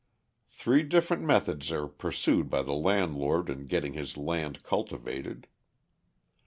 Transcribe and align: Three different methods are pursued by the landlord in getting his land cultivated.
Three 0.49 0.81
different 0.81 1.21
methods 1.21 1.71
are 1.71 1.87
pursued 1.87 2.49
by 2.49 2.63
the 2.63 2.73
landlord 2.73 3.51
in 3.51 3.67
getting 3.67 3.93
his 3.93 4.17
land 4.17 4.63
cultivated. 4.63 5.45